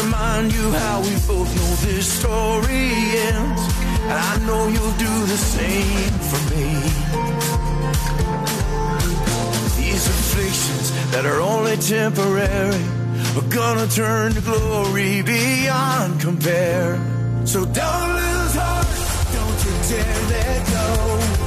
[0.04, 2.92] Remind you how we both know this story
[3.30, 3.62] ends.
[4.10, 6.68] And I know you'll do the same for me.
[9.82, 12.84] These afflictions that are only temporary
[13.38, 17.00] are gonna turn to glory beyond compare.
[17.46, 18.88] So don't lose heart,
[19.36, 21.45] don't you dare let go.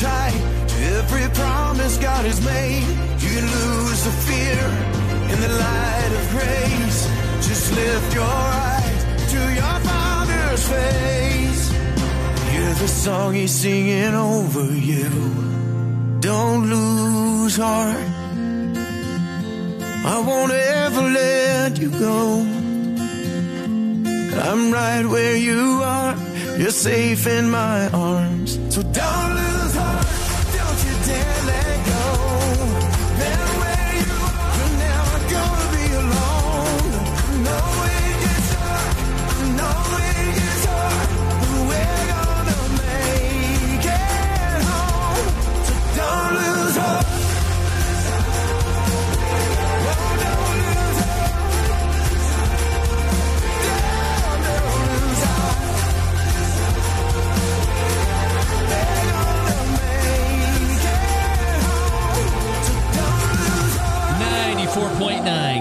[0.00, 2.86] Tight to every promise God has made.
[3.24, 4.62] You lose the fear
[5.32, 7.00] in the light of grace.
[7.48, 8.38] Just lift your
[8.70, 9.00] eyes
[9.32, 11.64] to your Father's face.
[12.52, 15.10] Hear the song He's singing over you.
[16.20, 18.06] Don't lose heart.
[20.14, 22.46] I won't ever let you go.
[24.46, 26.14] I'm right where you are.
[26.56, 28.58] You're safe in my arms.
[28.74, 29.47] So don't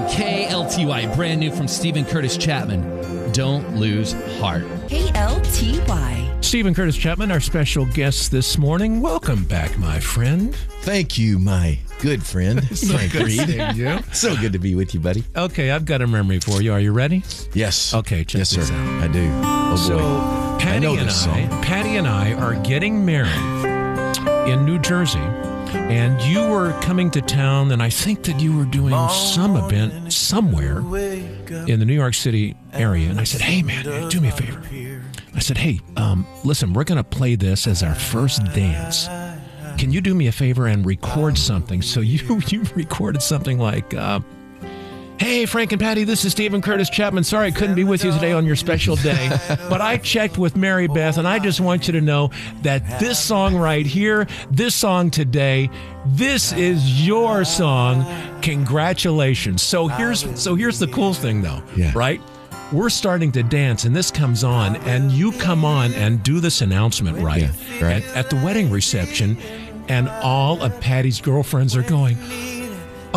[0.10, 3.32] KLTY, brand new from Steven Curtis Chapman.
[3.34, 4.64] Don't lose heart.
[4.88, 6.44] KLTY.
[6.44, 9.02] Steven Curtis Chapman, our special guest this morning.
[9.02, 10.56] Welcome back, my friend.
[10.82, 13.76] Thank you, my good friend, Frank good Reed.
[13.76, 14.00] you.
[14.14, 15.24] So good to be with you, buddy.
[15.36, 16.72] Okay, I've got a memory for you.
[16.72, 17.24] Are you ready?
[17.54, 17.94] Yes.
[17.94, 18.74] Okay, check yes, this sir.
[18.76, 19.04] out.
[19.04, 19.30] I do.
[19.44, 19.76] Oh, boy.
[19.76, 21.62] So I Patty know and this I, song.
[21.64, 23.30] Patty and I are getting married
[24.50, 25.20] in New Jersey,
[25.76, 30.12] and you were coming to town, and I think that you were doing some event
[30.14, 33.10] somewhere in the New York City area.
[33.10, 34.62] And I said, "Hey, man, do me a favor."
[35.36, 39.08] I said, "Hey, um, listen, we're going to play this as our first dance.
[39.78, 43.94] Can you do me a favor and record something?" So you you recorded something like.
[43.94, 44.22] Uh,
[45.20, 47.24] Hey, Frank and Patty, this is Steven Curtis Chapman.
[47.24, 49.30] Sorry I couldn't be with you today on your special day,
[49.68, 52.30] but I checked with Mary Beth, and I just want you to know
[52.62, 55.70] that this song right here, this song today,
[56.06, 58.06] this is your song.
[58.42, 59.64] Congratulations.
[59.64, 61.92] So here's so here's the cool thing though, Yeah.
[61.96, 62.22] right?
[62.72, 66.62] We're starting to dance, and this comes on, and you come on and do this
[66.62, 68.04] announcement right, Yeah, right.
[68.10, 69.38] At, at the wedding reception,
[69.90, 72.18] and all of Patty's girlfriends are going,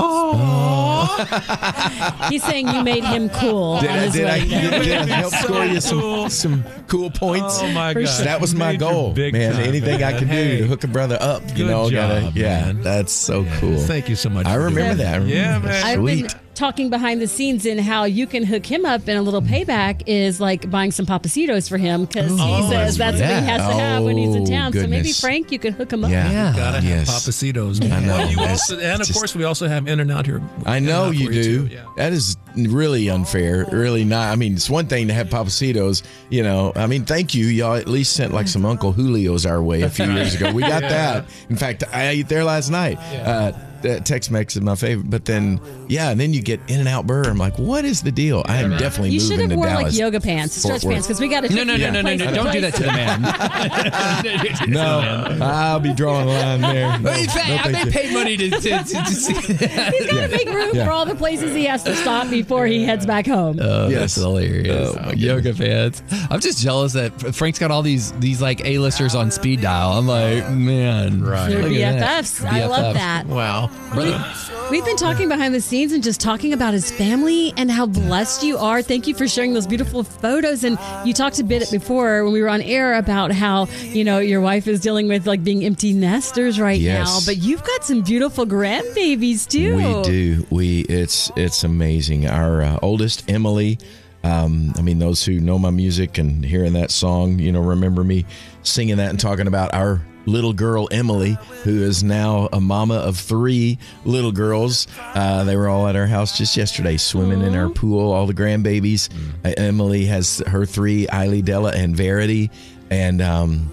[0.00, 4.82] "Oh, He's saying you made him cool Did on I, his did, I, wedding did,
[4.82, 6.30] did I help So score you some, cool.
[6.30, 7.60] some cool points?
[7.62, 8.18] Oh, my For gosh.
[8.18, 9.54] That was my goal, big man.
[9.54, 10.18] time, Anything I man.
[10.18, 10.58] can do Hey.
[10.58, 12.82] to hook a brother up, you Good know, gotta, yeah, man.
[12.82, 13.78] that's so cool.
[13.78, 14.46] Thank you so much.
[14.46, 15.14] I remember that.
[15.14, 15.64] I remember Yeah, that.
[15.64, 15.84] man.
[15.86, 16.28] I've Sweet.
[16.28, 19.40] been talking behind the scenes and how you can hook him up, and a little
[19.40, 23.34] payback is like buying some Pappasitos for him because he Oh, says that's what he
[23.46, 24.72] has to have when he's in Oh, town.
[24.74, 25.12] So maybe.
[25.12, 26.10] Frank, you could hook him up.
[26.10, 26.30] Yeah.
[26.30, 26.52] Yeah.
[26.54, 27.08] Gotta Yes.
[27.08, 27.82] have Pappasitos.
[27.90, 28.18] I know.
[28.18, 30.42] Well, you also, and of just- course, we also have In and Out here.
[30.66, 31.42] I know In-N-Out you do.
[31.68, 31.80] too, yeah.
[31.96, 33.66] That is really unfair.
[33.70, 34.32] Really not.
[34.32, 36.02] I mean, it's one thing to have Pappasitos.
[36.30, 37.46] You know, I mean, thank you.
[37.46, 40.52] Y'all at least sent like some Uncle Julio's our way a few years ago.
[40.52, 41.24] We got that.
[41.48, 42.98] In fact, I ate there last night.
[42.98, 45.58] Uh, that Tex-Mex is my favorite, but then
[45.88, 47.30] yeah, and then you get In and Out Burger.
[47.30, 48.42] I'm like, what is the deal?
[48.44, 49.84] I am definitely You should have to worn Dallas.
[49.84, 50.92] like yoga pants, Fort stretch Worth.
[50.96, 52.30] pants, because we got to No, no, no, no, no, no.
[52.30, 53.22] Don't do that to the man.
[54.68, 54.98] No,
[55.42, 56.98] I'll be drawing a line there.
[56.98, 59.32] No, In fact, no, I may pay money to, to, to, to see.
[59.32, 60.84] He's got to make room Yeah.
[60.84, 63.58] for all the places he has to stop before he heads back home.
[63.60, 64.00] Oh, Yes.
[64.00, 64.94] that's hilarious.
[64.96, 66.02] Oh, my Yoga fans.
[66.30, 69.92] I'm just jealous that Frank's got all these these like A-listers on speed dial.
[69.92, 71.48] I'm like, man, Right.
[71.50, 72.24] They're look at that.
[72.24, 72.44] BFFs.
[72.46, 73.26] I love that.
[73.26, 73.70] Wow.
[73.92, 74.24] Brother,
[74.70, 78.44] We've been talking behind the scenes and just talking about his family and how blessed
[78.44, 78.82] you are.
[78.82, 80.62] Thank you for sharing those beautiful photos.
[80.62, 84.20] And you talked a bit before when we were on air about how, you know,
[84.20, 87.08] your wife is dealing with like being empty nesters right Yes.
[87.08, 87.20] now.
[87.26, 89.74] But you've got some beautiful grandbabies too.
[89.76, 90.46] We do.
[90.50, 92.26] We it's it's amazing.
[92.30, 93.78] Our uh, oldest Emily.
[94.22, 98.04] Um, I mean, those who know my music and hearing that song, you know, remember
[98.04, 98.26] me
[98.62, 103.16] singing that and talking about our little girl Emily, who is now a mama of
[103.16, 104.86] three little girls.
[105.14, 108.12] Uh, they were all at our house just yesterday, swimming in our pool.
[108.12, 109.08] All the grandbabies.
[109.44, 112.50] Uh, Emily has her three: Eiley, Della, and Verity.
[112.90, 113.70] And um,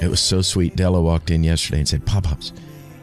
[0.00, 0.76] it was so sweet.
[0.76, 2.52] Della walked in yesterday and said, "Pop ups."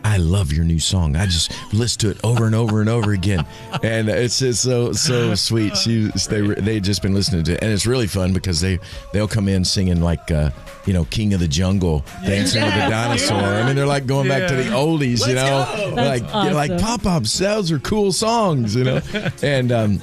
[0.08, 1.17] I love your new song.
[1.17, 3.46] I just listen to it over and over and over again,
[3.84, 5.76] and it's just so so sweet.
[5.76, 8.80] She they they just been listening to it, and it's really fun because they
[9.12, 10.52] they'll come in singing like uh,
[10.86, 13.36] you know King of the Jungle, dancing with the dinosaur.
[13.36, 16.54] I mean, they're like going back to the oldies, you know, like awesome.
[16.54, 17.38] like pop ups.
[17.38, 19.02] Those are cool songs, you know,
[19.43, 20.02] and um,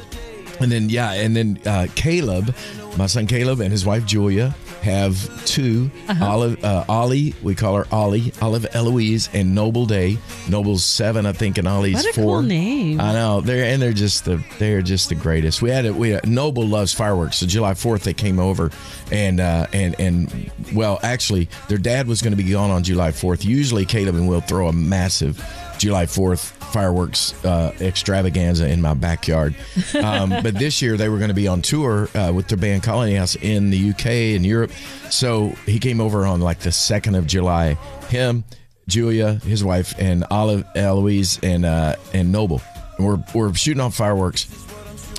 [0.61, 2.55] and then yeah, and then uh, Caleb,
[2.99, 6.25] my son Caleb, and his wife Julia have 2 Uh-huh.
[6.25, 10.18] Olive, uh, Ollie, we call her Ollie, Olive Eloise, and Noble Day.
[10.49, 12.40] Noble's seven, I think, and Ollie's What a four.
[12.40, 13.01] cool name.
[13.01, 15.62] I know they're and they're just the they're just the greatest.
[15.62, 15.94] We had it.
[15.94, 17.38] We Noble loves fireworks.
[17.38, 18.70] So July Fourth they came over,
[19.11, 23.11] and uh, and and well, actually, their dad was going to be gone on July
[23.12, 23.44] Fourth.
[23.44, 25.42] Usually, Caleb and Will throw a massive
[25.85, 29.55] July Fourth fireworks uh, extravaganza in my backyard.
[30.03, 32.83] Um, but this year they were going to be on tour uh, with their band
[32.83, 34.70] Colony House in the UK and Europe.
[35.11, 37.75] So he came over on like the second of July.
[38.09, 38.44] Him,
[38.88, 42.62] Julia, his wife, and Olive, Eloise, and uh, and Noble.
[42.97, 44.49] And we're we're shooting off fireworks,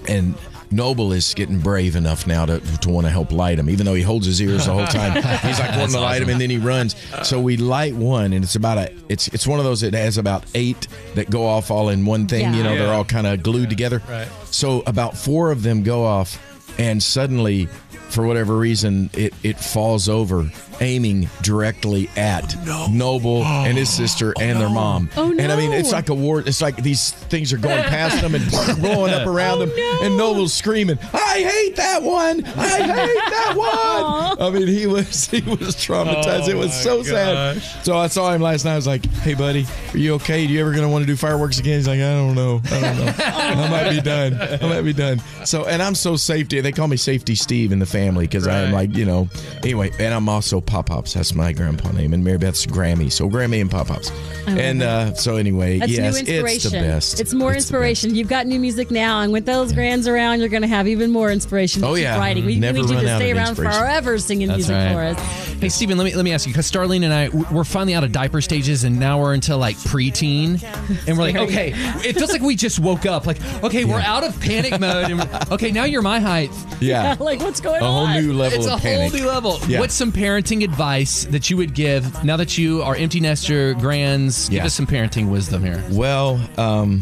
[0.08, 0.34] and
[0.76, 3.94] Noble is getting brave enough now to, to want to help light him, even though
[3.94, 5.14] he holds his ears the whole time.
[5.48, 6.96] He's like wanting to light him," and then he runs.
[7.24, 10.18] So we light one, and it's about a it's it's one of those that has
[10.18, 12.52] about eight that go off all in one thing.
[12.54, 12.64] You Yeah.
[12.64, 14.02] know, they're all kind of glued together.
[14.10, 14.28] Right.
[14.52, 16.40] So about four of them go off,
[16.78, 17.70] and suddenly,
[18.16, 20.50] for whatever reason, it it falls over,
[20.80, 25.10] aiming directly at oh, Noble and his oh, sister and their mom.
[25.18, 25.44] Oh, no.
[25.44, 26.40] And I mean, it's like a war.
[26.40, 28.50] It's like these things are going past them and
[28.82, 30.08] blowing up around them, oh, No.
[30.08, 32.46] and Noble's screaming, "I hate that one!
[32.46, 36.48] I hate that one!" I mean, he was he was traumatized.
[36.48, 37.62] it was so sad.
[37.84, 38.74] So I saw him last night.
[38.74, 40.48] I was like, "Hey, buddy, are you okay?
[40.48, 42.62] Do you ever gonna want to do fireworks again?" He's like, "I don't know.
[42.64, 43.14] I don't know.
[43.18, 44.40] I might be done.
[44.40, 46.62] I might be done." So, and I'm so safety.
[46.62, 49.28] They call me Safety Steve in the family because I'm like, you know.
[49.64, 51.14] Anyway, and I'm also Pop Pops.
[51.14, 53.12] That's my grandpa name, and Mary Beth's Grammy.
[53.12, 54.12] So Grammy and Pop Pops.
[54.48, 56.54] And uh, so anyway, That's yes, new inspiration.
[56.56, 57.20] it's the best.
[57.20, 58.14] It's more the inspiration.
[58.16, 61.12] You've got new music now, and with those grands around, you're going to have even
[61.12, 61.82] more inspiration.
[61.82, 62.18] to Oh, keep yeah.
[62.20, 62.46] writing.
[62.46, 64.94] We, we Never need you to out stay around forever singing That's music right.
[64.94, 65.46] for us.
[65.60, 68.04] Hey, Steven, let me let me ask you because Starlene and I we're finally out
[68.04, 70.62] of diaper stages and now we're into like preteen,
[71.08, 71.72] and we're like, okay,
[72.08, 73.26] it feels like we just woke up.
[73.26, 75.12] Like, okay, we're out of panic mode.
[75.12, 76.52] And okay, now you're my height.
[76.82, 77.16] Yeah.
[77.20, 79.12] like what's going A whole new level It's a of panic.
[79.12, 79.60] whole new level.
[79.68, 79.80] Yeah.
[79.80, 84.50] What's some parenting advice that you would give now that you are empty nester grands?
[84.50, 85.84] Give us some parenting wisdom here.
[85.92, 87.02] Well, um,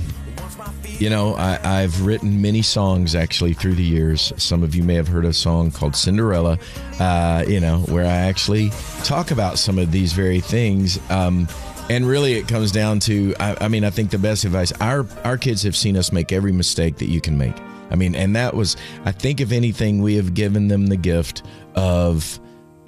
[1.00, 4.32] you know, I, I've written many songs actually through the years.
[4.38, 6.60] Some of you may have heard a song called Cinderella,
[7.00, 8.70] uh, you know, where I actually
[9.04, 11.00] talk about some of these very things.
[11.10, 11.48] Um,
[11.90, 15.06] and really, it comes down to I, I mean, I think the best advice our,
[15.26, 17.56] our kids have seen us make every mistake that you can make.
[17.94, 18.76] I mean, and that was,
[19.06, 21.44] I think, if anything, we have given them the gift
[21.76, 22.40] of,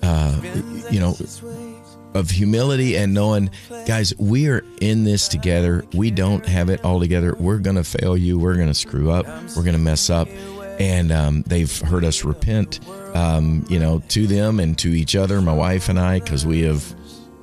[0.02, 0.41] uh,
[0.89, 1.15] you know,
[2.15, 3.52] of humility and knowing,
[3.86, 5.86] guys, we are in this together.
[5.94, 7.36] We don't have it all together.
[7.38, 8.39] We're going to fail you.
[8.39, 9.28] We're going to screw up.
[9.56, 10.28] We're going to mess up.
[10.80, 12.80] And um, they've heard us repent,
[13.15, 16.62] um, you know, to them and to each other, my wife and I, because we
[16.63, 16.96] have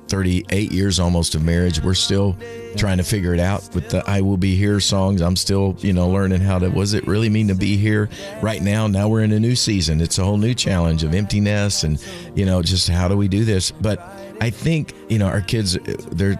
[0.07, 1.81] 38 years almost of marriage.
[1.81, 2.37] We're still
[2.75, 5.21] trying to figure it out with the I Will Be Here songs.
[5.21, 8.09] I'm still, you know, learning how to, was it really mean to be here
[8.41, 8.87] right now?
[8.87, 10.01] Now we're in a new season.
[10.01, 12.03] It's a whole new challenge of emptiness and,
[12.35, 13.71] you know, just how do we do this?
[13.71, 13.99] But
[14.41, 15.77] I think, you know, our kids,
[16.11, 16.39] they're,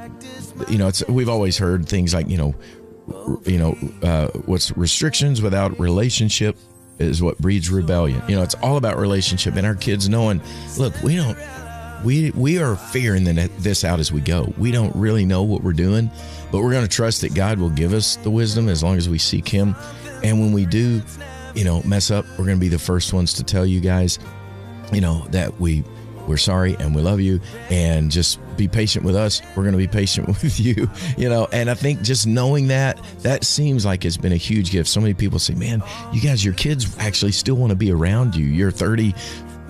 [0.67, 2.56] you know, it's, we've always heard things like, you know,
[3.45, 6.58] you know, uh, what's restrictions without relationship
[6.99, 8.21] is what breeds rebellion.
[8.28, 10.41] You know, it's all about relationship and our kids knowing,
[10.78, 11.38] look, we don't,
[12.03, 14.53] we we are figuring this out as we go.
[14.57, 16.11] We don't really know what we're doing,
[16.51, 19.09] but we're going to trust that God will give us the wisdom as long as
[19.09, 19.75] we seek Him.
[20.23, 21.01] And when we do,
[21.55, 24.19] you know, mess up, we're going to be the first ones to tell you guys,
[24.91, 25.84] you know, that we
[26.28, 27.39] we're sorry and we love you.
[27.69, 29.41] And just be patient with us.
[29.55, 31.47] We're going to be patient with you you know.
[31.51, 34.89] And i think just knowing that that seems like it's been a huge gift.
[34.89, 38.36] So many people say man you guys your kids actually still want to be around
[38.36, 38.45] you.
[38.45, 39.13] You're 30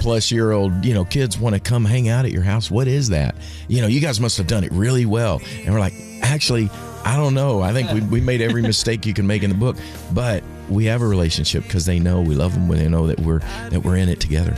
[0.03, 2.69] plus year old you know kids want to come hang out at your house?
[2.69, 3.35] What is that?
[3.67, 5.41] You know you guys must have done it really well.
[5.63, 6.69] And we're like actually
[7.05, 7.61] i don't know.
[7.61, 9.77] I think we, we made every mistake you can make in the book
[10.13, 13.19] but we have a relationship because they know we love them when they know that
[13.19, 14.57] we're that we're in it together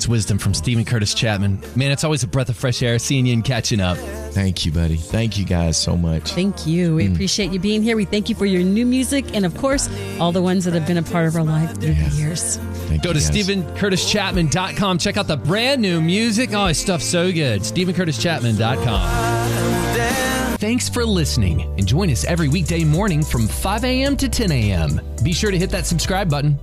[0.00, 1.60] It's wisdom from Steven Curtis Chapman.
[1.76, 3.98] Man, it's always a breath of fresh air seeing you and catching up.
[4.32, 6.94] thank you buddy thank you guys so much Thank you.
[6.94, 7.12] We mm.
[7.12, 7.98] appreciate you being here.
[7.98, 10.86] We thank you for your new music and, of course, all the ones that have
[10.86, 12.56] been a part of our life through the years.
[12.88, 13.30] Thank Go you to guys.
[13.30, 14.96] StevenCurtisChapman.com.
[14.96, 16.54] Check out the brand new music.
[16.54, 17.60] Oh, his stuff's so good.
[17.60, 20.56] StevenCurtisChapman.com.
[20.56, 24.16] Thanks for listening and join us every weekday morning from 5 a.m.
[24.16, 24.98] to 10 a.m.
[25.22, 26.58] Be sure to hit that subscribe button.